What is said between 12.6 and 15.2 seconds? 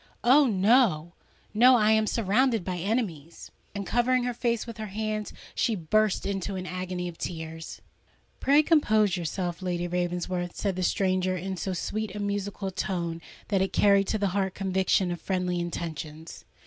a tone that it carried to the heart conviction